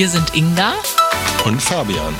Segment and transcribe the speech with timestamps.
[0.00, 0.72] Wir sind Inga
[1.44, 2.14] und Fabian.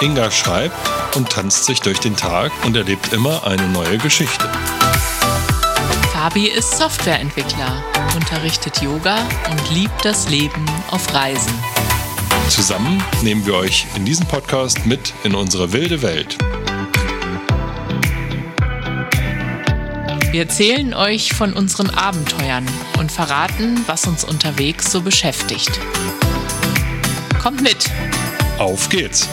[0.00, 0.74] Inga schreibt
[1.16, 4.48] und tanzt sich durch den Tag und erlebt immer eine neue Geschichte.
[6.14, 7.84] Fabi ist Softwareentwickler,
[8.16, 9.18] unterrichtet Yoga
[9.50, 11.52] und liebt das Leben auf Reisen.
[12.48, 16.38] Zusammen nehmen wir euch in diesem Podcast mit in unsere wilde Welt.
[20.32, 22.66] Wir erzählen euch von unseren Abenteuern
[22.98, 25.78] und verraten, was uns unterwegs so beschäftigt.
[27.38, 27.90] Kommt mit!
[28.58, 29.28] Auf geht's!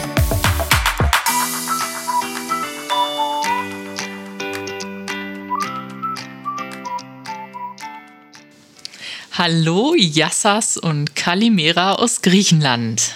[9.32, 13.14] Hallo Yassas und Kalimera aus Griechenland.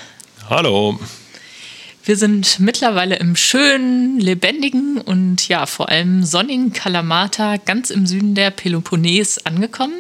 [0.49, 0.99] Hallo.
[2.07, 8.35] Wir sind mittlerweile im schönen, lebendigen und ja, vor allem sonnigen Kalamata ganz im Süden
[8.35, 9.95] der Peloponnes angekommen.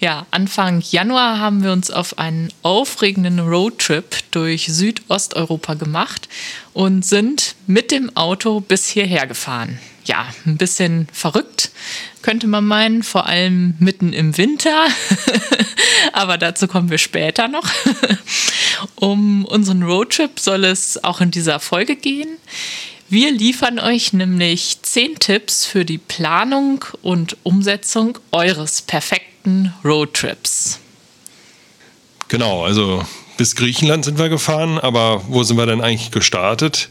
[0.00, 6.30] Ja, Anfang Januar haben wir uns auf einen aufregenden Roadtrip durch Südosteuropa gemacht
[6.72, 9.78] und sind mit dem Auto bis hierher gefahren.
[10.06, 11.70] Ja, ein bisschen verrückt,
[12.22, 14.86] könnte man meinen, vor allem mitten im Winter.
[16.14, 17.68] Aber dazu kommen wir später noch.
[18.96, 22.38] Um unseren Roadtrip soll es auch in dieser Folge gehen.
[23.08, 30.80] Wir liefern euch nämlich zehn Tipps für die Planung und Umsetzung eures perfekten Roadtrips.
[32.28, 33.04] Genau, also
[33.36, 36.88] bis Griechenland sind wir gefahren, aber wo sind wir denn eigentlich gestartet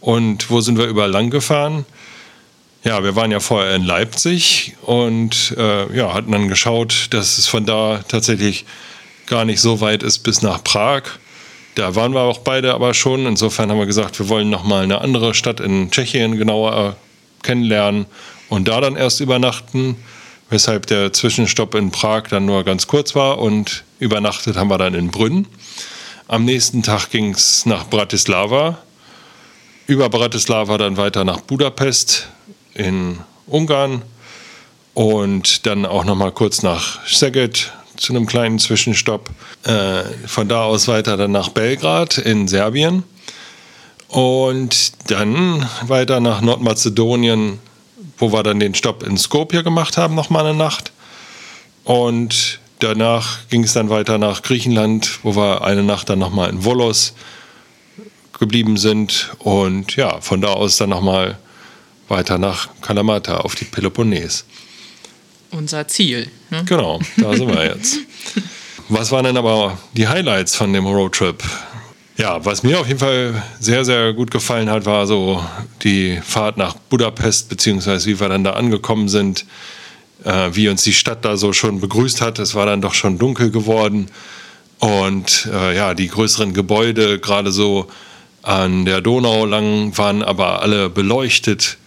[0.00, 1.86] und wo sind wir überall lang gefahren?
[2.84, 7.46] Ja, wir waren ja vorher in Leipzig und äh, ja, hatten dann geschaut, dass es
[7.46, 8.64] von da tatsächlich
[9.26, 11.02] gar nicht so weit ist bis nach Prag.
[11.74, 13.26] Da waren wir auch beide aber schon.
[13.26, 16.96] Insofern haben wir gesagt, wir wollen nochmal eine andere Stadt in Tschechien genauer
[17.42, 18.06] kennenlernen
[18.48, 19.96] und da dann erst übernachten,
[20.50, 24.94] weshalb der Zwischenstopp in Prag dann nur ganz kurz war und übernachtet haben wir dann
[24.94, 25.46] in Brünn.
[26.28, 28.78] Am nächsten Tag ging es nach Bratislava,
[29.86, 32.28] über Bratislava dann weiter nach Budapest
[32.74, 34.02] in Ungarn
[34.94, 39.30] und dann auch nochmal kurz nach Szeged zu einem kleinen Zwischenstopp.
[39.62, 43.04] Äh, von da aus weiter dann nach Belgrad in Serbien.
[44.08, 47.60] Und dann weiter nach Nordmazedonien,
[48.18, 50.92] wo wir dann den Stopp in Skopje gemacht haben, nochmal eine Nacht.
[51.84, 56.64] Und danach ging es dann weiter nach Griechenland, wo wir eine Nacht dann nochmal in
[56.64, 57.14] Volos
[58.38, 59.30] geblieben sind.
[59.38, 61.38] Und ja, von da aus dann nochmal
[62.08, 64.44] weiter nach Kalamata auf die Peloponnes
[65.52, 66.28] unser Ziel.
[66.50, 66.64] Ne?
[66.66, 67.98] Genau, da sind wir jetzt.
[68.88, 71.42] Was waren denn aber die Highlights von dem Roadtrip?
[72.16, 75.42] Ja, was mir auf jeden Fall sehr, sehr gut gefallen hat, war so
[75.82, 79.46] die Fahrt nach Budapest, beziehungsweise wie wir dann da angekommen sind,
[80.24, 82.38] äh, wie uns die Stadt da so schon begrüßt hat.
[82.38, 84.08] Es war dann doch schon dunkel geworden.
[84.78, 87.88] Und äh, ja, die größeren Gebäude, gerade so
[88.42, 91.78] an der Donau lang, waren aber alle beleuchtet.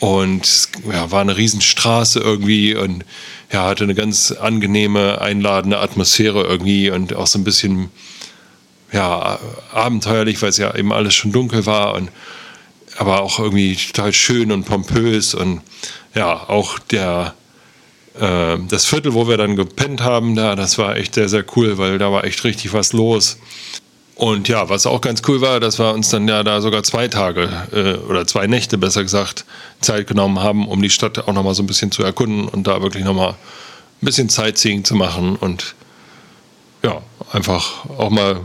[0.00, 3.04] Und ja, war eine Riesenstraße irgendwie und
[3.52, 7.90] ja, hatte eine ganz angenehme, einladende Atmosphäre irgendwie und auch so ein bisschen
[8.92, 9.38] ja,
[9.72, 12.10] abenteuerlich, weil es ja eben alles schon dunkel war und
[12.96, 15.60] aber auch irgendwie total schön und pompös und
[16.14, 17.34] ja, auch der
[18.18, 21.78] äh, das Viertel, wo wir dann gepennt haben, da, das war echt sehr, sehr cool,
[21.78, 23.38] weil da war echt richtig was los.
[24.20, 27.08] Und ja, was auch ganz cool war, dass wir uns dann ja da sogar zwei
[27.08, 29.46] Tage äh, oder zwei Nächte besser gesagt
[29.80, 32.82] Zeit genommen haben, um die Stadt auch nochmal so ein bisschen zu erkunden und da
[32.82, 33.36] wirklich nochmal ein
[34.02, 35.74] bisschen Sightseeing zu machen und
[36.82, 37.00] ja,
[37.32, 38.42] einfach auch mal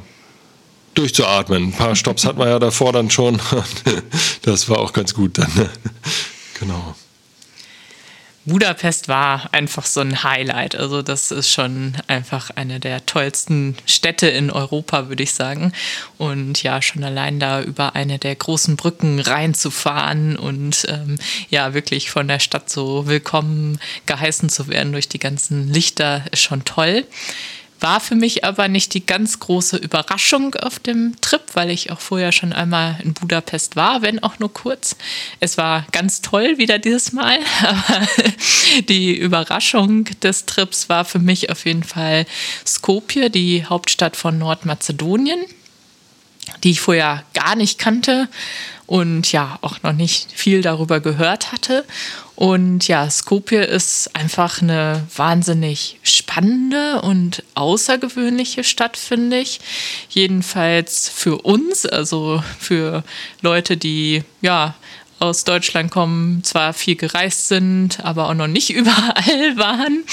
[0.93, 1.65] durchzuatmen.
[1.65, 3.41] Ein paar Stops hatten wir ja davor dann schon.
[4.43, 5.51] Das war auch ganz gut dann.
[6.57, 6.95] Genau.
[8.45, 10.75] Budapest war einfach so ein Highlight.
[10.75, 15.71] Also das ist schon einfach eine der tollsten Städte in Europa, würde ich sagen.
[16.19, 21.17] Und ja, schon allein da über eine der großen Brücken reinzufahren und ähm,
[21.49, 26.41] ja, wirklich von der Stadt so willkommen geheißen zu werden durch die ganzen Lichter ist
[26.41, 27.05] schon toll.
[27.85, 31.99] War für mich aber nicht die ganz große Überraschung auf dem Trip, weil ich auch
[31.99, 34.95] vorher schon einmal in Budapest war, wenn auch nur kurz.
[35.39, 38.07] Es war ganz toll wieder dieses Mal, aber
[38.89, 42.25] die Überraschung des Trips war für mich auf jeden Fall
[42.65, 45.45] Skopje, die Hauptstadt von Nordmazedonien,
[46.63, 48.27] die ich vorher gar nicht kannte
[48.87, 51.85] und ja auch noch nicht viel darüber gehört hatte.
[52.35, 59.61] Und ja, Skopje ist einfach eine wahnsinnig spannende und außergewöhnliche Stadt, finde ich.
[60.09, 63.03] Jedenfalls für uns, also für
[63.41, 64.75] Leute, die ja
[65.19, 70.03] aus Deutschland kommen, zwar viel gereist sind, aber auch noch nicht überall waren.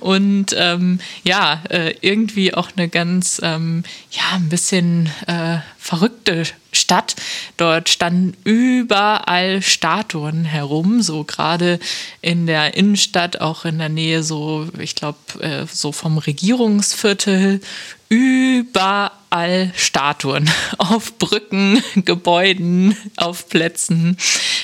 [0.00, 6.42] Und ähm, ja, äh, irgendwie auch eine ganz, ähm, ja, ein bisschen äh, verrückte
[6.72, 7.14] Stadt.
[7.56, 11.78] Dort standen überall Statuen herum, so gerade
[12.20, 17.60] in der Innenstadt, auch in der Nähe so, ich glaube, äh, so vom Regierungsviertel.
[18.08, 24.16] Überall Statuen auf Brücken, Gebäuden, auf Plätzen.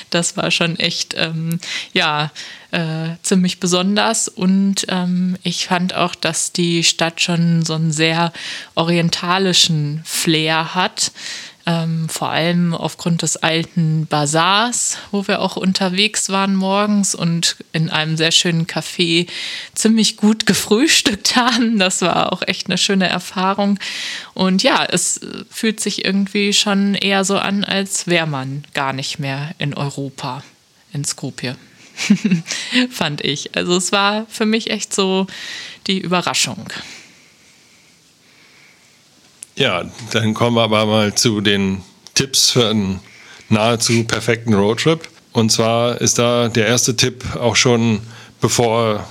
[0.09, 1.59] Das war schon echt, ähm,
[1.93, 2.31] ja,
[2.73, 4.27] äh, ziemlich besonders.
[4.27, 8.33] Und ähm, ich fand auch, dass die Stadt schon so einen sehr
[8.75, 11.11] orientalischen Flair hat.
[11.65, 17.89] Ähm, vor allem aufgrund des alten Bazars, wo wir auch unterwegs waren morgens und in
[17.89, 19.29] einem sehr schönen Café
[19.73, 21.79] ziemlich gut gefrühstückt haben.
[21.79, 23.79] Das war auch echt eine schöne Erfahrung.
[24.33, 29.19] Und ja, es fühlt sich irgendwie schon eher so an, als wäre man gar nicht
[29.19, 30.43] mehr in Europa,
[30.91, 31.55] in Skopje.
[32.89, 33.55] fand ich.
[33.55, 35.27] Also es war für mich echt so
[35.87, 36.65] die Überraschung.
[39.55, 41.81] Ja, dann kommen wir aber mal zu den
[42.15, 42.99] Tipps für einen
[43.49, 45.07] nahezu perfekten Roadtrip.
[45.31, 48.01] Und zwar ist da der erste Tipp auch schon,
[48.41, 49.07] bevor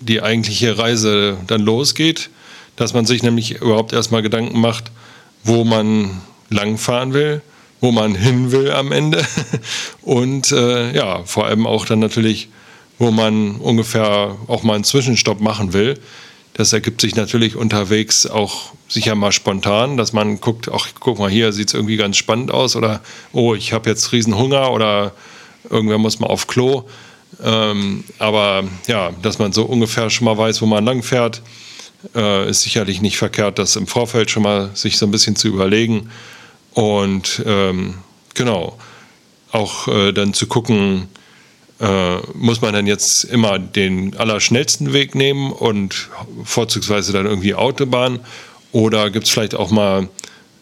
[0.00, 2.30] die eigentliche Reise dann losgeht,
[2.76, 4.90] dass man sich nämlich überhaupt erstmal Gedanken macht,
[5.44, 7.42] wo man langfahren will
[7.82, 9.22] wo man hin will am Ende.
[10.02, 12.48] Und äh, ja, vor allem auch dann natürlich,
[12.98, 15.98] wo man ungefähr auch mal einen Zwischenstopp machen will.
[16.54, 21.30] Das ergibt sich natürlich unterwegs auch sicher mal spontan, dass man guckt, ach, guck mal,
[21.30, 23.00] hier sieht es irgendwie ganz spannend aus oder
[23.32, 25.12] oh, ich habe jetzt riesen Hunger oder
[25.68, 26.84] irgendwer muss mal auf Klo.
[27.42, 31.42] Ähm, aber ja, dass man so ungefähr schon mal weiß, wo man lang fährt,
[32.14, 35.48] äh, ist sicherlich nicht verkehrt, das im Vorfeld schon mal sich so ein bisschen zu
[35.48, 36.10] überlegen
[36.74, 37.94] und ähm,
[38.34, 38.78] genau,
[39.50, 41.08] auch äh, dann zu gucken,
[41.80, 46.08] äh, muss man dann jetzt immer den allerschnellsten Weg nehmen und
[46.44, 48.20] vorzugsweise dann irgendwie Autobahn?
[48.70, 50.08] Oder gibt es vielleicht auch mal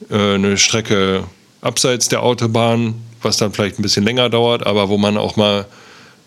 [0.08, 1.24] äh, eine Strecke
[1.60, 5.66] abseits der Autobahn, was dann vielleicht ein bisschen länger dauert, aber wo man auch mal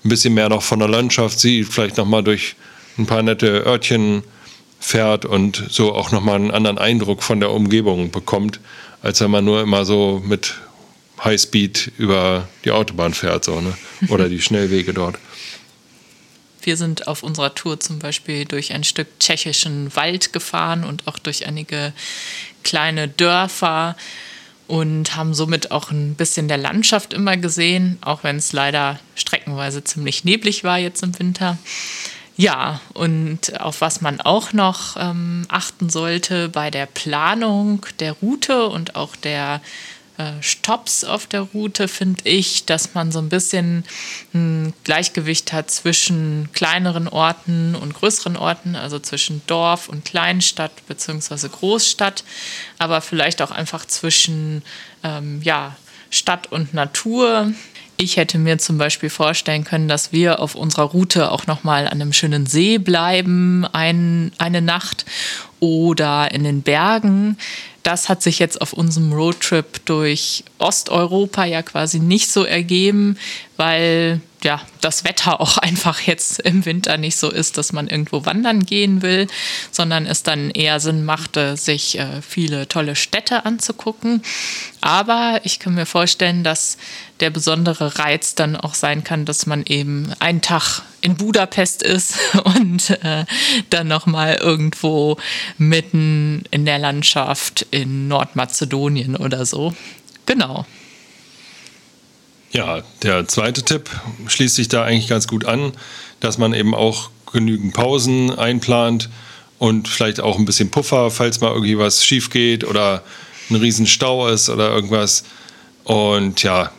[0.06, 2.56] ein bisschen mehr noch von der Landschaft sieht, vielleicht noch mal durch
[2.98, 4.24] ein paar nette Örtchen
[4.80, 8.60] fährt und so auch noch mal einen anderen Eindruck von der Umgebung bekommt,
[9.04, 10.56] als wenn man nur immer so mit
[11.24, 13.78] Highspeed über die Autobahn fährt so, ne?
[14.08, 15.18] oder die Schnellwege dort.
[16.62, 21.20] Wir sind auf unserer Tour zum Beispiel durch ein Stück tschechischen Wald gefahren und auch
[21.20, 21.94] durch einige
[22.64, 23.98] kleine Dörfer
[24.68, 29.84] und haben somit auch ein bisschen der Landschaft immer gesehen, auch wenn es leider streckenweise
[29.84, 31.58] ziemlich neblig war jetzt im Winter.
[32.36, 38.68] Ja, und auf was man auch noch ähm, achten sollte bei der Planung der Route
[38.70, 39.62] und auch der
[40.18, 43.84] äh, Stops auf der Route, finde ich, dass man so ein bisschen
[44.34, 51.50] ein Gleichgewicht hat zwischen kleineren Orten und größeren Orten, also zwischen Dorf und Kleinstadt bzw.
[51.50, 52.24] Großstadt,
[52.80, 54.64] aber vielleicht auch einfach zwischen
[55.04, 55.76] ähm, ja,
[56.10, 57.52] Stadt und Natur
[57.98, 62.02] ich hätte mir zum Beispiel vorstellen können, dass wir auf unserer Route auch nochmal an
[62.02, 65.06] einem schönen See bleiben, ein, eine Nacht
[65.60, 67.38] oder in den Bergen.
[67.84, 73.18] Das hat sich jetzt auf unserem Roadtrip durch Osteuropa ja quasi nicht so ergeben,
[73.58, 78.26] weil ja, das Wetter auch einfach jetzt im Winter nicht so ist, dass man irgendwo
[78.26, 79.28] wandern gehen will,
[79.72, 84.22] sondern es dann eher Sinn machte, sich äh, viele tolle Städte anzugucken.
[84.82, 86.78] Aber ich kann mir vorstellen, dass
[87.20, 92.18] der besondere Reiz dann auch sein kann, dass man eben einen Tag in Budapest ist
[92.44, 93.26] und äh,
[93.70, 95.18] dann nochmal irgendwo
[95.58, 99.74] mitten in der Landschaft in Nordmazedonien oder so.
[100.26, 100.66] Genau.
[102.52, 103.90] Ja, der zweite Tipp
[104.28, 105.74] schließt sich da eigentlich ganz gut an,
[106.20, 109.10] dass man eben auch genügend Pausen einplant
[109.58, 113.02] und vielleicht auch ein bisschen Puffer, falls mal irgendwie was schief geht oder
[113.50, 115.24] ein Riesenstau ist oder irgendwas.
[115.84, 116.72] Und ja,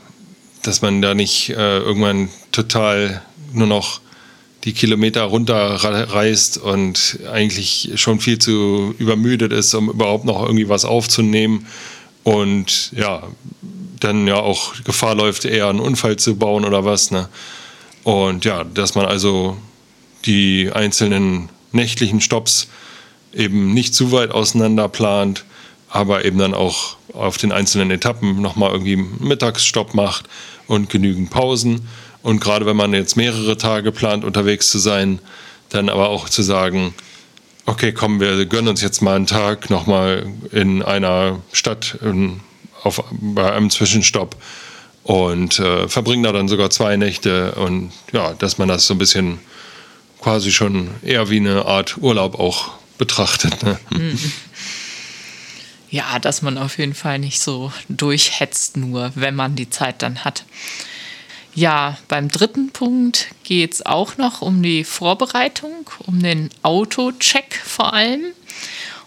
[0.63, 3.21] dass man da nicht äh, irgendwann total
[3.53, 4.01] nur noch
[4.65, 10.85] die Kilometer runterreißt und eigentlich schon viel zu übermüdet ist, um überhaupt noch irgendwie was
[10.85, 11.67] aufzunehmen.
[12.23, 13.25] Und ja,
[14.01, 17.11] dann ja auch Gefahr läuft, eher einen Unfall zu bauen oder was.
[17.11, 17.29] Ne?
[18.05, 19.57] Und ja, dass man also
[20.25, 22.69] die einzelnen nächtlichen Stops
[23.35, 25.45] eben nicht zu weit auseinander plant,
[25.89, 30.27] aber eben dann auch auf den einzelnen Etappen nochmal irgendwie einen Mittagsstopp macht
[30.67, 31.87] und genügend Pausen.
[32.25, 35.19] Und gerade wenn man jetzt mehrere Tage plant, unterwegs zu sein,
[35.69, 36.95] dann aber auch zu sagen,
[37.67, 42.41] okay, komm, wir gönnen uns jetzt mal einen Tag nochmal in einer Stadt in
[42.83, 44.37] auf, bei einem Zwischenstopp
[45.03, 48.99] und äh, verbringen da dann sogar zwei Nächte und ja, dass man das so ein
[48.99, 49.39] bisschen
[50.19, 53.63] quasi schon eher wie eine Art Urlaub auch betrachtet.
[53.63, 53.79] Ne?
[53.91, 54.19] Mhm.
[55.91, 60.25] Ja, dass man auf jeden Fall nicht so durchhetzt, nur wenn man die Zeit dann
[60.25, 60.45] hat.
[61.55, 67.93] Ja, beim dritten Punkt geht es auch noch um die Vorbereitung, um den Autocheck vor
[67.93, 68.25] allem.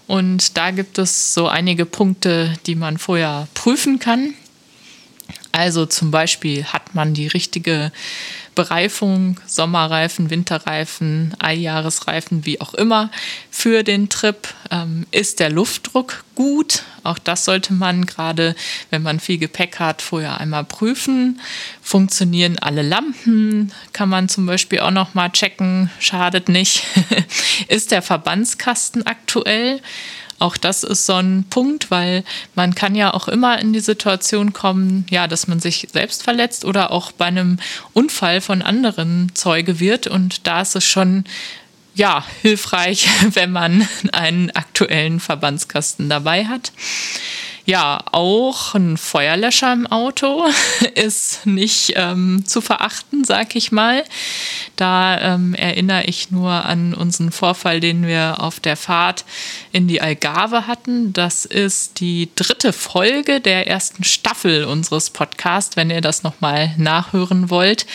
[0.07, 4.33] Und da gibt es so einige Punkte, die man vorher prüfen kann.
[5.51, 7.91] Also zum Beispiel hat man die richtige
[8.57, 13.11] Bereifung, Sommerreifen, Winterreifen, Einjahresreifen, wie auch immer,
[13.51, 14.47] für den Trip.
[14.71, 16.81] Ähm, ist der Luftdruck gut?
[17.03, 18.55] Auch das sollte man gerade,
[18.89, 21.39] wenn man viel Gepäck hat, vorher einmal prüfen.
[21.83, 23.71] Funktionieren alle Lampen?
[23.93, 25.91] Kann man zum Beispiel auch noch mal checken.
[25.99, 26.83] Schadet nicht.
[27.67, 29.81] ist der Verbandskasten aktuell?
[30.39, 34.53] Auch das ist so ein Punkt, weil man kann ja auch immer in die Situation
[34.53, 37.57] kommen, ja, dass man sich selbst verletzt oder auch bei einem
[37.93, 40.05] Unfall von anderen Zeuge wird.
[40.05, 41.23] Und da ist es schon
[41.95, 46.71] ja, hilfreich, wenn man einen aktuellen Verbandskasten dabei hat.
[47.69, 50.45] Ja, auch ein Feuerlöscher im Auto
[50.95, 54.05] ist nicht ähm, zu verachten, sag ich mal.
[54.77, 59.25] Da ähm, erinnere ich nur an unseren Vorfall, den wir auf der Fahrt
[59.73, 61.11] in die Algarve hatten.
[61.11, 67.49] Das ist die dritte Folge der ersten Staffel unseres Podcasts, wenn ihr das nochmal nachhören
[67.49, 67.85] wollt.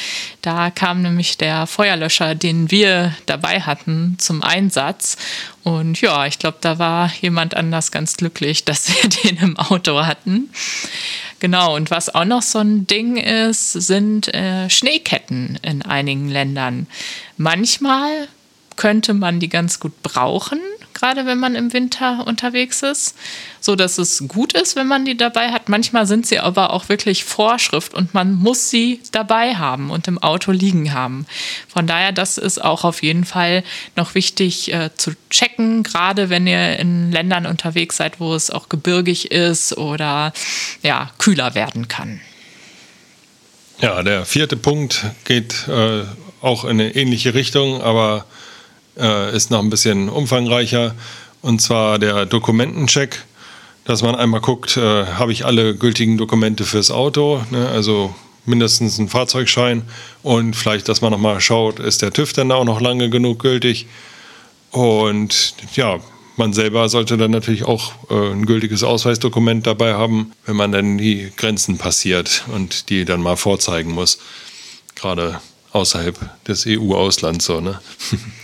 [0.43, 5.17] Da kam nämlich der Feuerlöscher, den wir dabei hatten, zum Einsatz.
[5.65, 10.05] Und ja, ich glaube, da war jemand anders ganz glücklich, dass wir den im Auto
[10.05, 10.51] hatten.
[11.41, 16.87] Genau, und was auch noch so ein Ding ist, sind äh, Schneeketten in einigen Ländern.
[17.37, 18.29] Manchmal
[18.77, 20.61] könnte man die ganz gut brauchen,
[20.95, 23.17] gerade wenn man im Winter unterwegs ist,
[23.61, 25.69] so dass es gut ist, wenn man die dabei hat.
[25.69, 30.19] Manchmal sind sie aber auch wirklich Vorschrift und man muss sie dabei haben und im
[30.19, 31.27] Auto liegen haben.
[31.69, 33.63] Von daher, das ist auch auf jeden Fall
[33.97, 38.69] noch wichtig äh, zu checken, gerade wenn ihr in Ländern unterwegs seid, wo es auch
[38.69, 40.33] gebirgig ist oder
[40.83, 42.21] ja, kühler werden kann.
[43.81, 46.05] Ja, der vierte Punkt geht äh,
[46.41, 48.27] auch in eine ähnliche Richtung, aber
[48.99, 50.95] äh, ist noch ein bisschen umfangreicher.
[51.41, 53.25] Und zwar der Dokumentencheck,
[53.85, 57.69] dass man einmal guckt, äh, habe ich alle gültigen Dokumente fürs Auto, ne?
[57.69, 59.83] also mindestens einen Fahrzeugschein
[60.23, 63.87] und vielleicht, dass man nochmal schaut, ist der TÜV denn auch noch lange genug gültig?
[64.71, 66.01] Und ja,
[66.37, 70.99] man selber sollte dann natürlich auch äh, ein gültiges Ausweisdokument dabei haben, wenn man dann
[70.99, 74.19] die Grenzen passiert und die dann mal vorzeigen muss.
[74.95, 75.41] Gerade
[75.73, 77.81] außerhalb des EU-Auslands so, ne?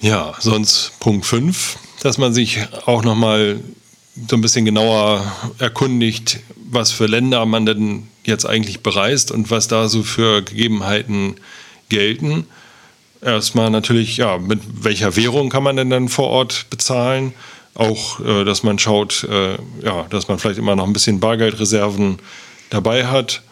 [0.00, 3.60] Ja, sonst Punkt 5, dass man sich auch nochmal
[4.28, 5.24] so ein bisschen genauer
[5.58, 11.36] erkundigt, was für Länder man denn jetzt eigentlich bereist und was da so für Gegebenheiten
[11.88, 12.46] gelten.
[13.22, 17.32] Erstmal natürlich, ja, mit welcher Währung kann man denn dann vor Ort bezahlen?
[17.74, 22.18] Auch, äh, dass man schaut, äh, ja, dass man vielleicht immer noch ein bisschen Bargeldreserven
[22.70, 23.42] dabei hat.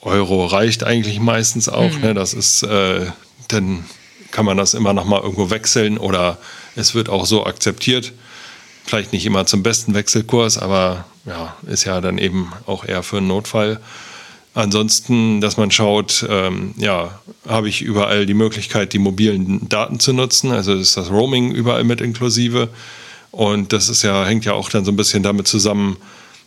[0.00, 1.92] Euro reicht eigentlich meistens auch.
[1.92, 2.00] Mhm.
[2.00, 2.14] Ne?
[2.14, 3.06] Das ist äh,
[3.48, 3.84] dann
[4.32, 6.38] kann man das immer noch mal irgendwo wechseln oder
[6.74, 8.12] es wird auch so akzeptiert.
[8.84, 13.18] Vielleicht nicht immer zum besten Wechselkurs, aber ja, ist ja dann eben auch eher für
[13.18, 13.80] einen Notfall.
[14.54, 20.12] Ansonsten, dass man schaut, ähm, ja, habe ich überall die Möglichkeit, die mobilen Daten zu
[20.12, 20.50] nutzen.
[20.50, 22.68] Also ist das Roaming überall mit inklusive.
[23.30, 25.96] Und das ist ja, hängt ja auch dann so ein bisschen damit zusammen,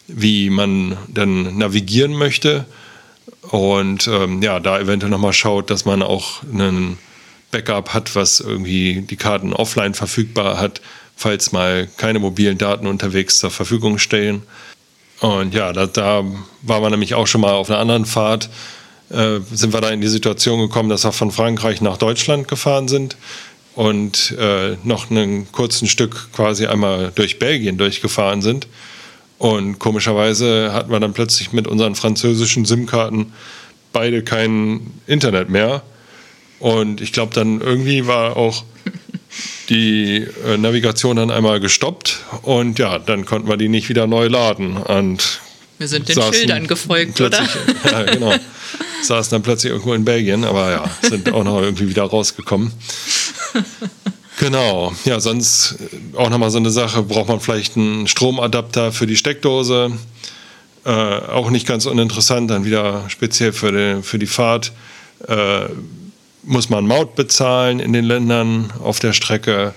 [0.08, 2.66] wie man dann navigieren möchte.
[3.42, 7.00] Und ähm, ja, da eventuell nochmal schaut, dass man auch einen
[7.56, 10.82] Backup hat, was irgendwie die Karten offline verfügbar hat,
[11.16, 14.42] falls mal keine mobilen Daten unterwegs zur Verfügung stehen.
[15.22, 16.26] Und ja, da, da
[16.64, 18.50] war man nämlich auch schon mal auf einer anderen Fahrt,
[19.10, 22.90] äh, sind wir da in die Situation gekommen, dass wir von Frankreich nach Deutschland gefahren
[22.90, 23.16] sind
[23.76, 28.68] und äh, noch einen kurzen Stück quasi einmal durch Belgien durchgefahren sind.
[29.38, 33.32] Und komischerweise hatten wir dann plötzlich mit unseren französischen SIM-Karten
[33.94, 35.84] beide kein Internet mehr.
[36.60, 38.64] Und ich glaube, dann irgendwie war auch
[39.70, 44.28] die äh, Navigation dann einmal gestoppt und ja, dann konnten wir die nicht wieder neu
[44.28, 44.78] laden.
[44.78, 45.42] Und
[45.78, 47.40] wir sind den Schildern gefolgt, oder?
[47.92, 48.34] Ja, genau.
[49.02, 52.72] saßen dann plötzlich irgendwo in Belgien, aber ja, sind auch noch irgendwie wieder rausgekommen.
[54.40, 55.76] Genau, ja, sonst
[56.16, 59.92] auch nochmal so eine Sache, braucht man vielleicht einen Stromadapter für die Steckdose.
[60.86, 64.72] Äh, auch nicht ganz uninteressant, dann wieder speziell für die, für die Fahrt.
[65.28, 65.66] Äh,
[66.46, 69.74] muss man Maut bezahlen in den Ländern auf der Strecke.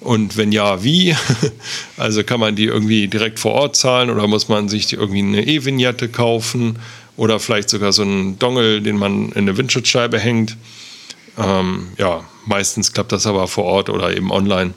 [0.00, 1.16] Und wenn ja, wie?
[1.96, 5.44] Also kann man die irgendwie direkt vor Ort zahlen oder muss man sich irgendwie eine
[5.44, 6.78] E-Vignette kaufen
[7.16, 10.56] oder vielleicht sogar so einen Dongle, den man in eine Windschutzscheibe hängt.
[11.36, 14.74] Ähm, ja, meistens klappt das aber vor Ort oder eben online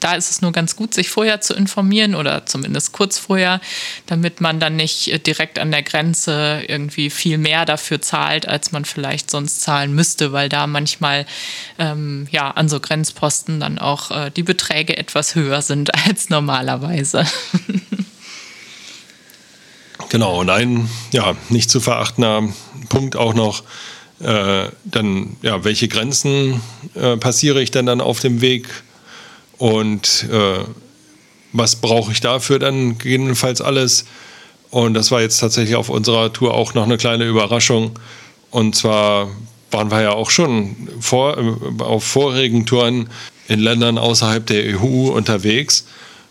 [0.00, 3.60] da ist es nur ganz gut, sich vorher zu informieren oder zumindest kurz vorher,
[4.06, 8.72] damit man dann nicht äh, direkt an der Grenze irgendwie viel mehr dafür zahlt, als
[8.72, 11.26] man vielleicht sonst zahlen müsste, weil da manchmal
[11.78, 17.24] ähm, ja an so Grenzposten dann auch äh, die Beträge etwas höher sind als normalerweise.
[20.08, 22.42] genau, und ein ja, nicht zu verachtender
[22.88, 23.64] Punkt auch noch,
[24.20, 26.60] äh, dann, ja, welche Grenzen
[26.94, 28.66] äh, passiere ich denn dann auf dem Weg?
[29.58, 30.64] Und äh,
[31.52, 34.04] was brauche ich dafür dann gegebenenfalls alles?
[34.70, 37.98] Und das war jetzt tatsächlich auf unserer Tour auch noch eine kleine Überraschung.
[38.50, 39.28] Und zwar
[39.70, 43.08] waren wir ja auch schon vor, äh, auf vorigen Touren
[43.48, 45.86] in Ländern außerhalb der EU unterwegs.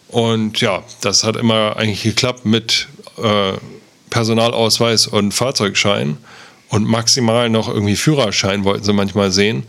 [0.10, 2.88] Und ja, das hat immer eigentlich geklappt mit
[3.22, 3.53] äh,
[4.10, 6.17] Personalausweis und Fahrzeugschein.
[6.70, 9.63] Und maximal noch irgendwie Führerschein wollten sie manchmal sehen.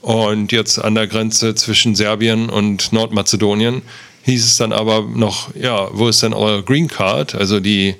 [0.00, 3.82] Und jetzt an der Grenze zwischen Serbien und Nordmazedonien
[4.22, 7.34] hieß es dann aber noch, ja, wo ist denn euer Green Card?
[7.34, 7.96] Also die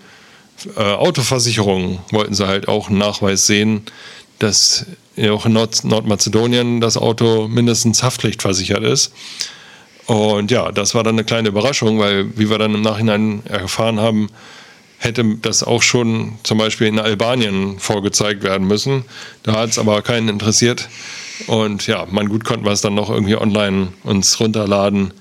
[0.76, 3.82] äh, Autoversicherung wollten sie halt auch einen Nachweis sehen,
[4.38, 4.86] dass
[5.28, 9.12] auch in Nord Nordmazedonien das Auto mindestens haftpflichtversichert ist.
[10.06, 14.00] Und ja, das war dann eine kleine Überraschung, weil, wie wir dann im Nachhinein erfahren
[14.00, 14.28] haben,
[14.98, 19.04] hätte das auch schon zum Beispiel in Albanien vorgezeigt werden müssen.
[19.42, 20.88] Da hat es aber keinen interessiert.
[21.46, 25.12] Und ja, man gut konnten wir es dann noch irgendwie online uns runterladen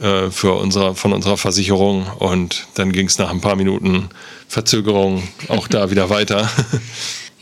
[0.00, 2.06] äh, für unsere, von unserer Versicherung.
[2.18, 4.08] Und dann ging es nach ein paar Minuten
[4.48, 6.48] Verzögerung auch da wieder weiter.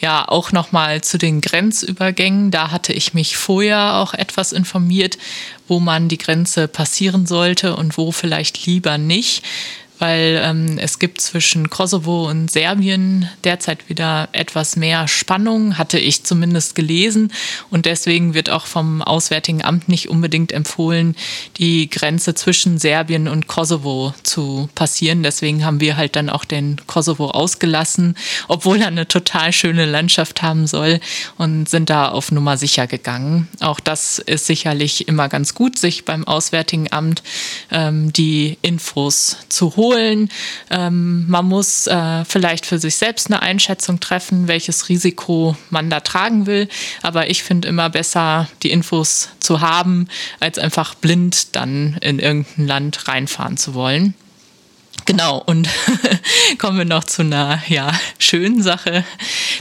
[0.00, 2.52] Ja, auch nochmal zu den Grenzübergängen.
[2.52, 5.18] Da hatte ich mich vorher auch etwas informiert,
[5.66, 9.42] wo man die Grenze passieren sollte und wo vielleicht lieber nicht
[9.98, 16.24] weil ähm, es gibt zwischen Kosovo und Serbien derzeit wieder etwas mehr Spannung, hatte ich
[16.24, 17.32] zumindest gelesen.
[17.70, 21.16] Und deswegen wird auch vom Auswärtigen Amt nicht unbedingt empfohlen,
[21.56, 25.22] die Grenze zwischen Serbien und Kosovo zu passieren.
[25.22, 30.42] Deswegen haben wir halt dann auch den Kosovo ausgelassen, obwohl er eine total schöne Landschaft
[30.42, 31.00] haben soll
[31.36, 33.48] und sind da auf Nummer sicher gegangen.
[33.60, 37.22] Auch das ist sicherlich immer ganz gut, sich beim Auswärtigen Amt
[37.70, 40.28] ähm, die Infos zu holen holen.
[40.70, 46.00] Ähm, man muss äh, vielleicht für sich selbst eine Einschätzung treffen, welches Risiko man da
[46.00, 46.68] tragen will.
[47.02, 50.08] Aber ich finde immer besser, die Infos zu haben,
[50.40, 54.14] als einfach blind dann in irgendein Land reinfahren zu wollen.
[55.04, 55.68] Genau, und
[56.58, 59.04] kommen wir noch zu einer ja, schönen Sache.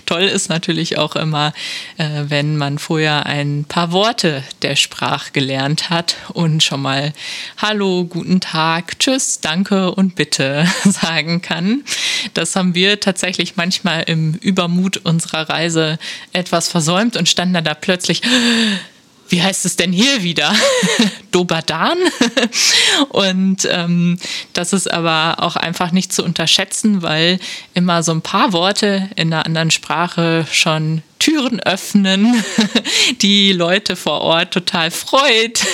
[0.06, 1.54] Toll ist natürlich auch immer,
[1.98, 7.14] äh, wenn man vorher ein paar Worte der Sprache gelernt hat und schon mal
[7.58, 11.84] Hallo, guten Tag, Tschüss, Danke und Bitte sagen kann.
[12.34, 15.98] Das haben wir tatsächlich manchmal im Übermut unserer Reise
[16.34, 18.22] etwas versäumt und standen da plötzlich
[19.30, 20.54] wie heißt es denn hier wieder?
[21.32, 21.98] Dobadan.
[23.10, 24.18] Und ähm,
[24.54, 27.40] das ist aber auch einfach nicht zu unterschätzen, weil
[27.74, 32.44] immer so ein paar Worte in einer anderen Sprache schon Türen öffnen,
[33.22, 35.66] die Leute vor Ort total freut,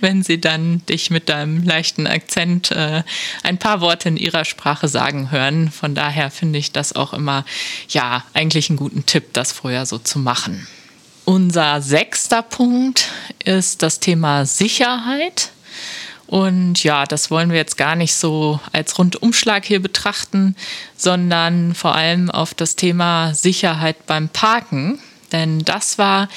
[0.00, 3.02] wenn sie dann dich mit deinem leichten Akzent äh,
[3.42, 5.70] ein paar Worte in ihrer Sprache sagen hören.
[5.70, 7.44] Von daher finde ich das auch immer,
[7.88, 10.66] ja, eigentlich einen guten Tipp, das vorher so zu machen.
[11.30, 13.06] Unser sechster Punkt
[13.44, 15.52] ist das Thema Sicherheit.
[16.26, 20.56] Und ja, das wollen wir jetzt gar nicht so als Rundumschlag hier betrachten,
[20.96, 24.98] sondern vor allem auf das Thema Sicherheit beim Parken.
[25.32, 26.28] Denn das war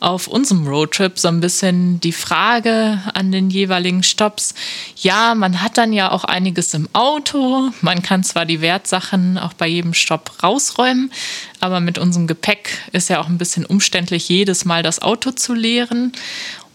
[0.00, 4.54] auf unserem Roadtrip so ein bisschen die Frage an den jeweiligen Stops.
[4.96, 7.70] Ja, man hat dann ja auch einiges im Auto.
[7.80, 11.12] Man kann zwar die Wertsachen auch bei jedem Stopp rausräumen,
[11.60, 15.54] aber mit unserem Gepäck ist ja auch ein bisschen umständlich, jedes Mal das Auto zu
[15.54, 16.12] leeren.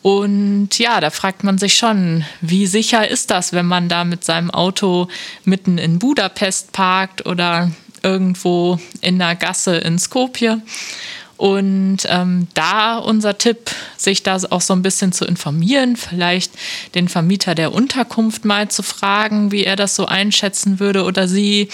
[0.01, 4.23] Und ja, da fragt man sich schon, wie sicher ist das, wenn man da mit
[4.23, 5.09] seinem Auto
[5.43, 7.71] mitten in Budapest parkt oder
[8.03, 10.61] irgendwo in der Gasse in Skopje?
[11.38, 16.52] Und ähm, da unser Tipp, sich da auch so ein bisschen zu informieren, vielleicht
[16.95, 21.69] den Vermieter der Unterkunft mal zu fragen, wie er das so einschätzen würde oder sie.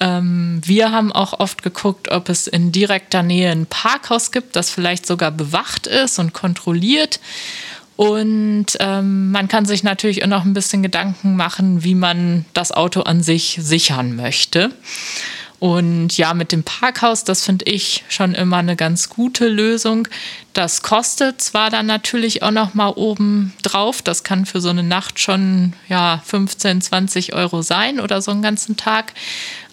[0.00, 4.70] Ähm, wir haben auch oft geguckt, ob es in direkter Nähe ein Parkhaus gibt, das
[4.70, 7.20] vielleicht sogar bewacht ist und kontrolliert.
[7.94, 12.72] Und ähm, man kann sich natürlich auch noch ein bisschen Gedanken machen, wie man das
[12.72, 14.70] Auto an sich sichern möchte.
[15.60, 20.06] Und ja, mit dem Parkhaus, das finde ich schon immer eine ganz gute Lösung.
[20.52, 24.00] Das kostet zwar dann natürlich auch noch mal oben drauf.
[24.00, 28.42] Das kann für so eine Nacht schon ja 15, 20 Euro sein oder so einen
[28.42, 29.14] ganzen Tag.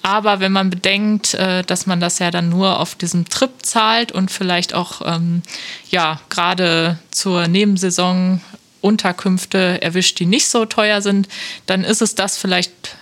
[0.02, 4.12] Aber wenn man bedenkt, äh, dass man das ja dann nur auf diesem Trip zahlt
[4.12, 5.44] und vielleicht auch ähm,
[5.90, 8.42] ja gerade zur Nebensaison
[8.82, 11.28] Unterkünfte erwischt, die nicht so teuer sind,
[11.66, 12.96] dann ist es das vielleicht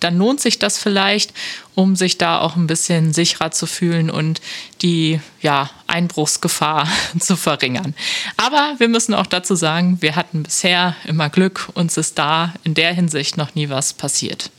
[0.00, 1.32] dann lohnt sich das vielleicht,
[1.74, 4.40] um sich da auch ein bisschen sicherer zu fühlen und
[4.82, 6.86] die ja, Einbruchsgefahr
[7.18, 7.94] zu verringern.
[8.36, 12.74] Aber wir müssen auch dazu sagen, wir hatten bisher immer Glück, uns ist da in
[12.74, 14.50] der Hinsicht noch nie was passiert.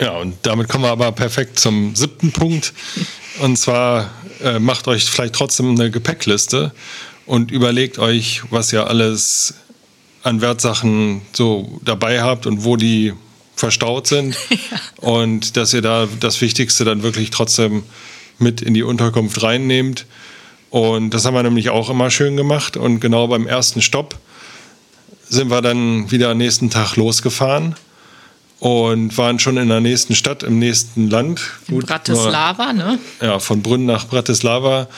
[0.00, 2.72] Ja, und damit kommen wir aber perfekt zum siebten Punkt.
[3.40, 4.10] Und zwar
[4.42, 6.72] äh, macht euch vielleicht trotzdem eine Gepäckliste
[7.26, 9.54] und überlegt euch, was ihr alles
[10.22, 13.14] an Wertsachen so dabei habt und wo die
[13.56, 14.36] verstaut sind.
[14.50, 15.08] Ja.
[15.08, 17.82] Und dass ihr da das Wichtigste dann wirklich trotzdem
[18.38, 20.06] mit in die Unterkunft reinnehmt.
[20.70, 22.76] Und das haben wir nämlich auch immer schön gemacht.
[22.76, 24.18] Und genau beim ersten Stopp
[25.28, 27.74] sind wir dann wieder am nächsten Tag losgefahren
[28.60, 31.40] und waren schon in der nächsten Stadt, im nächsten Land.
[31.68, 32.98] In Gut, Bratislava, nur, ne?
[33.20, 34.88] Ja, von Brünn nach Bratislava.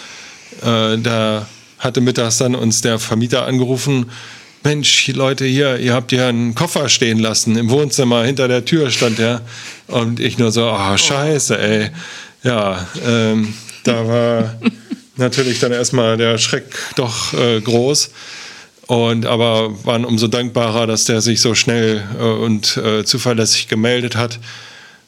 [0.63, 1.47] Äh, da
[1.79, 4.11] hatte mittags dann uns der Vermieter angerufen
[4.65, 8.91] Mensch, Leute, hier, ihr habt hier einen Koffer stehen lassen im Wohnzimmer, hinter der Tür
[8.91, 9.43] stand der.
[9.89, 11.91] Und ich nur so, oh, scheiße, ey.
[12.45, 14.55] Ja, ähm, da war
[15.17, 18.11] natürlich dann erstmal der Schreck doch äh, groß.
[18.87, 24.15] Und aber waren umso dankbarer, dass der sich so schnell äh, und äh, zuverlässig gemeldet
[24.15, 24.39] hat,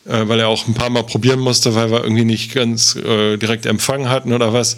[0.06, 3.36] äh, weil er auch ein paar Mal probieren musste, weil wir irgendwie nicht ganz äh,
[3.36, 4.76] direkt Empfang hatten oder was.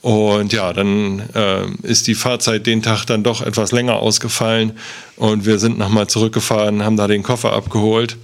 [0.00, 4.78] Und ja, dann äh, ist die Fahrzeit den Tag dann doch etwas länger ausgefallen
[5.16, 8.16] und wir sind nochmal zurückgefahren, haben da den Koffer abgeholt.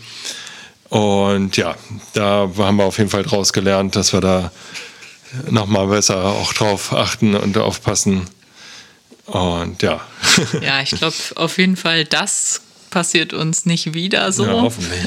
[0.88, 1.74] Und ja,
[2.12, 4.52] da haben wir auf jeden Fall draus gelernt, dass wir da
[5.50, 8.28] nochmal besser auch drauf achten und aufpassen.
[9.26, 10.00] Und ja.
[10.60, 12.60] Ja, ich glaube auf jeden Fall, das
[12.94, 14.46] passiert uns nicht wieder so.
[14.46, 15.02] Ja, hoffentlich.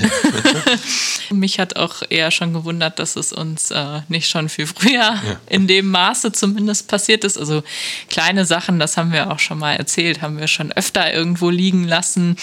[1.32, 5.40] Mich hat auch eher schon gewundert, dass es uns äh, nicht schon viel früher ja.
[5.50, 7.38] in dem Maße zumindest passiert ist.
[7.38, 7.64] Also
[8.10, 11.86] kleine Sachen, das haben wir auch schon mal erzählt, haben wir schon öfter irgendwo liegen
[11.86, 12.36] lassen.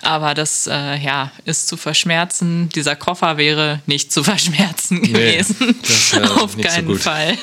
[0.00, 2.68] Aber das äh, ja, ist zu verschmerzen.
[2.68, 5.74] Dieser Koffer wäre nicht zu verschmerzen gewesen.
[6.12, 7.36] Nee, Auf keinen so Fall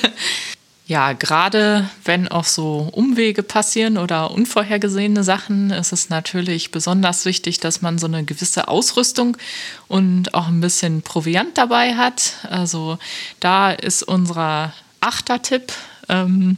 [0.91, 7.61] ja, gerade wenn auch so Umwege passieren oder unvorhergesehene Sachen, ist es natürlich besonders wichtig,
[7.61, 9.37] dass man so eine gewisse Ausrüstung
[9.87, 12.33] und auch ein bisschen Proviant dabei hat.
[12.49, 12.97] Also
[13.39, 15.71] da ist unser Achtertipp,
[16.09, 16.57] ähm,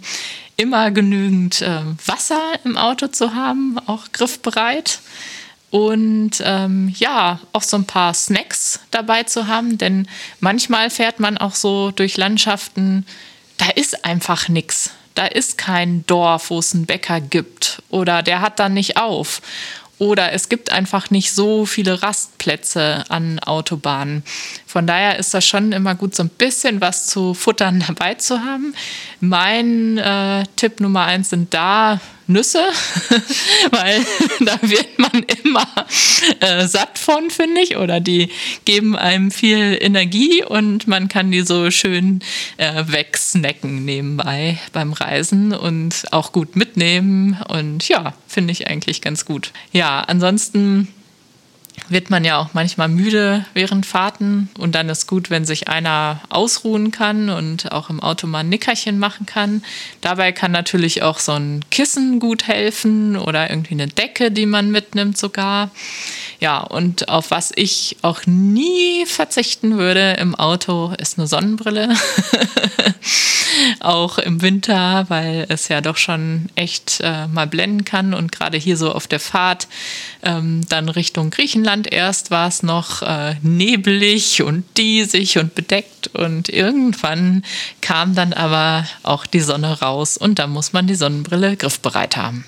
[0.57, 5.01] immer genügend äh, Wasser im Auto zu haben, auch griffbereit.
[5.69, 10.07] Und ähm, ja, auch so ein paar Snacks dabei zu haben, denn
[10.39, 13.05] manchmal fährt man auch so durch Landschaften,
[13.57, 14.91] da ist einfach nichts.
[15.15, 17.81] Da ist kein Dorf, wo es einen Bäcker gibt.
[17.89, 19.41] Oder der hat dann nicht auf.
[19.99, 24.23] Oder es gibt einfach nicht so viele Rastplätze an Autobahnen.
[24.65, 28.39] Von daher ist das schon immer gut, so ein bisschen was zu futtern dabei zu
[28.39, 28.73] haben.
[29.19, 32.63] Mein äh, Tipp Nummer eins sind da Nüsse,
[33.71, 34.05] weil
[34.39, 35.67] da wird man immer
[36.39, 38.29] äh, satt von, finde ich, oder die
[38.65, 42.21] geben einem viel Energie und man kann die so schön
[42.57, 49.25] äh, wegsnacken nebenbei beim Reisen und auch gut mitnehmen und ja, finde ich eigentlich ganz
[49.25, 49.51] gut.
[49.71, 50.87] Ja, ansonsten
[51.89, 56.21] wird man ja auch manchmal müde während Fahrten und dann ist gut, wenn sich einer
[56.29, 59.63] ausruhen kann und auch im Auto mal ein Nickerchen machen kann.
[60.01, 64.71] Dabei kann natürlich auch so ein Kissen gut helfen oder irgendwie eine Decke, die man
[64.71, 65.71] mitnimmt sogar.
[66.39, 71.89] Ja, und auf was ich auch nie verzichten würde im Auto ist eine Sonnenbrille.
[73.79, 78.57] auch im Winter, weil es ja doch schon echt äh, mal blenden kann und gerade
[78.57, 79.67] hier so auf der Fahrt
[80.23, 86.49] ähm, dann Richtung Griechenland erst war es noch äh, neblig und diesig und bedeckt und
[86.49, 87.43] irgendwann
[87.81, 92.45] kam dann aber auch die Sonne raus und da muss man die Sonnenbrille griffbereit haben.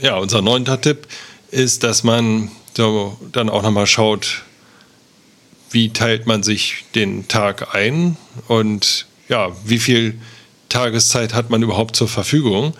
[0.00, 1.06] Ja, unser neunter Tipp
[1.50, 4.42] ist, dass man so dann auch nochmal schaut,
[5.70, 8.16] wie teilt man sich den Tag ein
[8.48, 10.18] und ja, wie viel
[10.68, 12.74] Tageszeit hat man überhaupt zur Verfügung.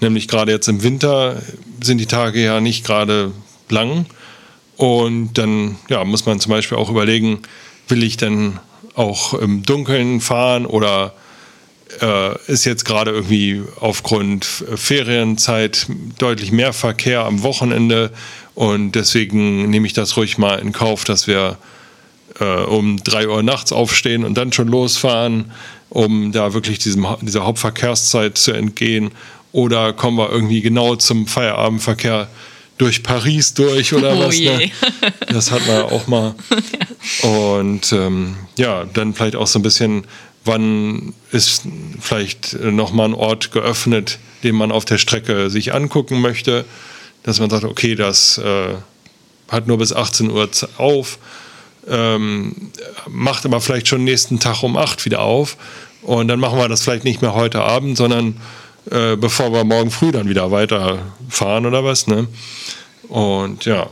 [0.00, 1.40] Nämlich gerade jetzt im Winter
[1.82, 3.32] sind die Tage ja nicht gerade
[3.68, 4.06] lang.
[4.82, 7.42] Und dann ja, muss man zum Beispiel auch überlegen,
[7.86, 8.58] will ich denn
[8.96, 11.14] auch im Dunkeln fahren oder
[12.00, 15.86] äh, ist jetzt gerade irgendwie aufgrund Ferienzeit
[16.18, 18.10] deutlich mehr Verkehr am Wochenende
[18.56, 21.58] und deswegen nehme ich das ruhig mal in Kauf, dass wir
[22.40, 25.52] äh, um 3 Uhr nachts aufstehen und dann schon losfahren,
[25.90, 29.12] um da wirklich diesem, dieser Hauptverkehrszeit zu entgehen?
[29.52, 32.26] Oder kommen wir irgendwie genau zum Feierabendverkehr
[32.82, 34.40] durch Paris durch oder oh was?
[34.40, 34.72] Ne?
[35.28, 36.34] Das hat man auch mal.
[37.22, 40.04] Und ähm, ja, dann vielleicht auch so ein bisschen,
[40.44, 41.62] wann ist
[42.00, 46.64] vielleicht nochmal ein Ort geöffnet, den man auf der Strecke sich angucken möchte,
[47.22, 48.74] dass man sagt, okay, das äh,
[49.48, 51.18] hat nur bis 18 Uhr auf,
[51.88, 52.72] ähm,
[53.08, 55.56] macht aber vielleicht schon nächsten Tag um 8 wieder auf
[56.02, 58.40] und dann machen wir das vielleicht nicht mehr heute Abend, sondern
[58.90, 62.06] äh, bevor wir morgen früh dann wieder weiterfahren oder was.
[62.06, 62.26] Ne?
[63.08, 63.88] Und ja,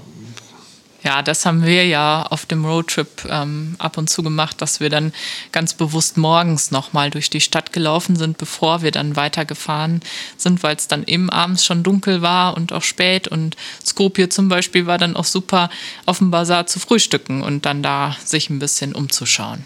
[1.03, 4.91] ja, das haben wir ja auf dem Roadtrip ähm, ab und zu gemacht, dass wir
[4.91, 5.15] dann
[5.51, 10.03] ganz bewusst morgens nochmal durch die Stadt gelaufen sind, bevor wir dann weitergefahren
[10.37, 13.29] sind, weil es dann eben abends schon dunkel war und auch spät.
[13.29, 15.71] Und Skopje zum Beispiel war dann auch super
[16.05, 19.65] auf dem Bazar zu frühstücken und dann da sich ein bisschen umzuschauen.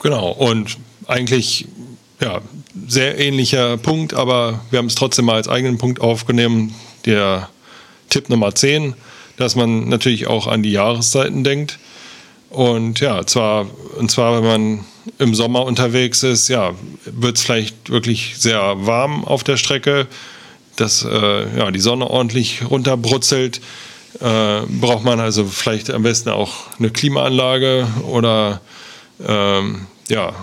[0.00, 1.66] Genau, und eigentlich
[2.20, 2.40] ja,
[2.86, 6.74] sehr ähnlicher Punkt, aber wir haben es trotzdem mal als eigenen Punkt aufgenommen.
[7.04, 7.48] Der
[8.08, 8.94] Tipp Nummer 10
[9.40, 11.78] dass man natürlich auch an die Jahreszeiten denkt.
[12.50, 14.84] Und ja, zwar, und zwar, wenn man
[15.18, 16.72] im Sommer unterwegs ist, ja,
[17.06, 20.06] wird es vielleicht wirklich sehr warm auf der Strecke,
[20.76, 23.60] dass äh, ja, die Sonne ordentlich runterbrutzelt.
[24.20, 28.60] Äh, braucht man also vielleicht am besten auch eine Klimaanlage oder
[29.26, 30.34] ähm, ja,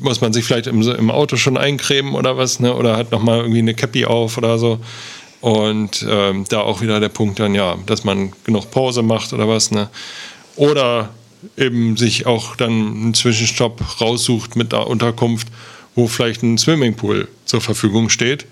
[0.00, 2.74] muss man sich vielleicht im, im, Auto schon eincremen oder was, ne?
[2.74, 4.80] oder hat nochmal irgendwie eine Cappy auf oder so.
[5.40, 9.48] Und ähm, da auch wieder der Punkt dann, ja, dass man genug Pause macht oder
[9.48, 9.88] was, ne?
[10.56, 11.10] Oder
[11.56, 15.48] eben sich auch dann einen Zwischenstopp raussucht mit der Unterkunft,
[15.94, 18.46] wo vielleicht ein Swimmingpool zur Verfügung steht.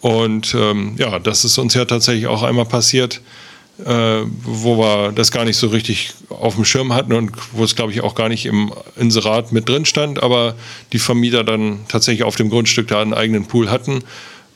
[0.00, 3.20] Und ähm, ja, das ist uns ja tatsächlich auch einmal passiert,
[3.78, 7.74] äh, wo wir das gar nicht so richtig auf dem Schirm hatten und wo es,
[7.74, 10.54] glaube ich, auch gar nicht im Inserat mit drin stand, aber
[10.92, 14.04] die Vermieter dann tatsächlich auf dem Grundstück da einen eigenen Pool hatten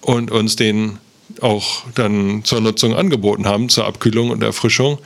[0.01, 0.99] und uns den
[1.41, 4.99] auch dann zur Nutzung angeboten haben, zur Abkühlung und Erfrischung.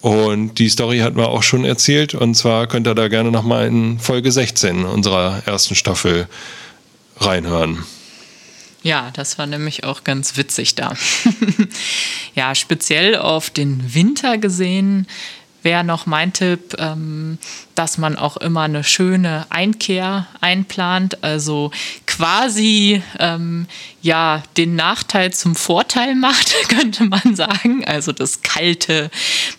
[0.00, 2.14] Und die Story hatten wir auch schon erzählt.
[2.14, 6.26] Und zwar könnt ihr da gerne nochmal in Folge 16 unserer ersten Staffel
[7.18, 7.84] reinhören.
[8.82, 10.94] Ja, das war nämlich auch ganz witzig da.
[12.34, 15.06] ja, speziell auf den Winter gesehen
[15.62, 17.38] wäre noch mein Tipp, ähm,
[17.80, 21.70] dass man auch immer eine schöne Einkehr einplant, also
[22.06, 23.66] quasi ähm,
[24.02, 27.82] ja den Nachteil zum Vorteil macht, könnte man sagen.
[27.86, 29.10] Also das kalte,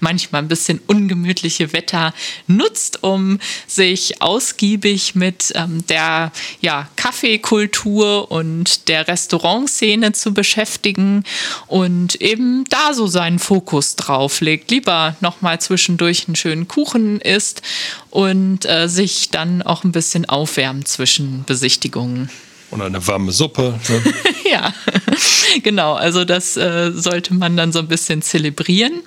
[0.01, 2.13] manchmal ein bisschen ungemütliche Wetter
[2.45, 11.23] nutzt, um sich ausgiebig mit ähm, der ja, Kaffeekultur und der Restaurantszene zu beschäftigen
[11.65, 14.69] und eben da so seinen Fokus drauf legt.
[14.69, 17.63] Lieber nochmal zwischendurch einen schönen Kuchen isst
[18.12, 22.30] und äh, sich dann auch ein bisschen aufwärmen zwischen Besichtigungen.
[22.69, 23.80] Oder eine warme Suppe.
[23.89, 24.13] Ne?
[24.52, 24.74] ja,
[25.63, 25.93] genau.
[25.93, 29.02] Also das äh, sollte man dann so ein bisschen zelebrieren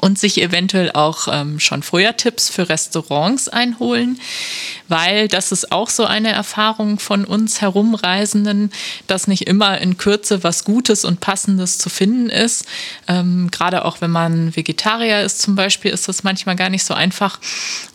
[0.00, 4.18] und sich eventuell auch ähm, schon vorher Tipps für Restaurants einholen,
[4.88, 8.70] weil das ist auch so eine Erfahrung von uns Herumreisenden,
[9.06, 12.66] dass nicht immer in Kürze was Gutes und Passendes zu finden ist.
[13.08, 16.94] Ähm, Gerade auch wenn man Vegetarier ist zum Beispiel, ist das manchmal gar nicht so
[16.94, 17.38] einfach.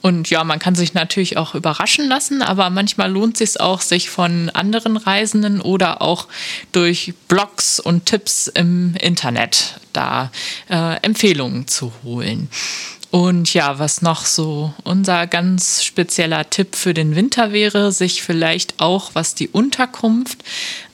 [0.02, 3.82] Und ja, man kann sich natürlich auch überraschen lassen, aber manchmal lohnt es sich auch,
[3.82, 6.28] sich von anderen Reisenden oder auch
[6.71, 10.32] durch Blogs und Tipps im Internet da
[10.69, 12.49] äh, Empfehlungen zu holen.
[13.12, 18.80] Und ja, was noch so unser ganz spezieller Tipp für den Winter wäre, sich vielleicht
[18.80, 20.43] auch, was die Unterkunft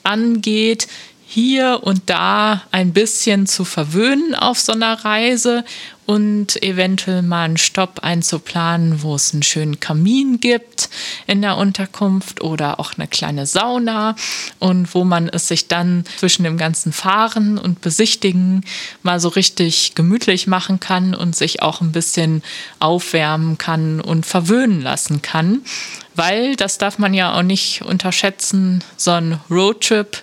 [0.02, 0.88] angeht,
[1.26, 5.64] hier und da ein bisschen zu verwöhnen auf so einer Reise
[6.06, 10.88] und eventuell mal einen Stopp einzuplanen, wo es einen schönen Kamin gibt
[11.26, 14.14] in der Unterkunft oder auch eine kleine Sauna
[14.60, 18.64] und wo man es sich dann zwischen dem ganzen Fahren und Besichtigen
[19.02, 22.42] mal so richtig gemütlich machen kann und sich auch ein bisschen
[22.78, 25.62] aufwärmen kann und verwöhnen lassen kann.
[26.14, 30.22] Weil, das darf man ja auch nicht unterschätzen, so ein Roadtrip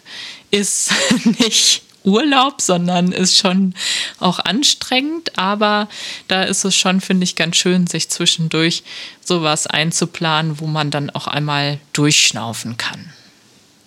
[0.50, 0.92] ist
[1.40, 3.74] nicht Urlaub, sondern ist schon
[4.20, 5.38] auch anstrengend.
[5.38, 5.88] Aber
[6.28, 8.84] da ist es schon, finde ich, ganz schön, sich zwischendurch
[9.24, 13.14] sowas einzuplanen, wo man dann auch einmal durchschnaufen kann.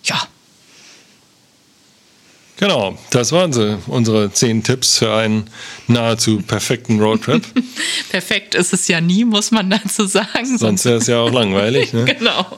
[0.05, 0.27] Ja.
[2.59, 5.51] Genau, das waren sie, unsere zehn Tipps für einen
[5.89, 7.45] nahezu perfekten Roadtrip.
[8.09, 10.57] Perfekt ist es ja nie, muss man dazu sagen.
[10.57, 11.93] Sonst wäre es ja auch langweilig.
[11.93, 12.05] Ne?
[12.19, 12.47] genau.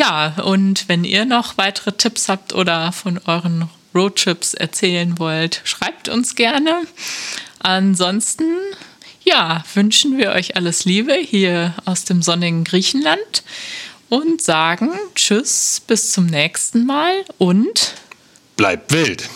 [0.00, 6.08] Ja, und wenn ihr noch weitere Tipps habt oder von euren Roadtrips erzählen wollt, schreibt
[6.08, 6.84] uns gerne.
[7.58, 8.46] Ansonsten,
[9.22, 13.42] ja, wünschen wir euch alles Liebe hier aus dem sonnigen Griechenland
[14.08, 17.92] und sagen Tschüss, bis zum nächsten Mal und
[18.56, 19.28] bleibt wild.